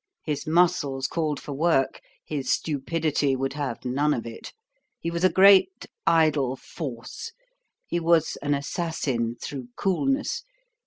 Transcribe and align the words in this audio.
His 0.23 0.47
muscles 0.47 1.05
called 1.05 1.39
for 1.39 1.53
work, 1.53 2.01
his 2.25 2.51
stupidity 2.51 3.35
would 3.35 3.53
have 3.53 3.85
none 3.85 4.15
of 4.15 4.25
it. 4.25 4.51
He 4.99 5.11
was 5.11 5.23
a 5.23 5.29
great, 5.29 5.85
idle 6.07 6.55
force. 6.55 7.31
He 7.85 7.99
was 7.99 8.35
an 8.41 8.55
assassin 8.55 9.35
through 9.39 9.67
coolness. 9.75 10.43